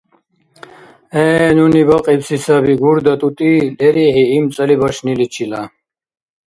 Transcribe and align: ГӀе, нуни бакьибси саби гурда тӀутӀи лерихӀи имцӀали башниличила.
ГӀе, 1.11 1.25
нуни 1.55 1.81
бакьибси 1.87 2.37
саби 2.45 2.73
гурда 2.81 3.13
тӀутӀи 3.19 3.51
лерихӀи 3.79 4.25
имцӀали 4.37 4.75
башниличила. 4.81 5.61